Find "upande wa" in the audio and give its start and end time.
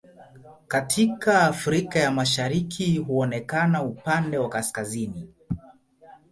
3.83-4.49